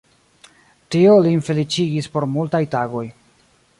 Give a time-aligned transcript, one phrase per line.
[0.95, 3.05] Tio lin feliĉigis por multaj tagoj.